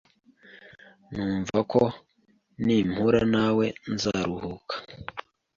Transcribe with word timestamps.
numva 1.13 1.59
ko 1.71 1.81
nimpura 2.65 3.21
nawe 3.33 3.65
nzaruhuka 3.93 4.75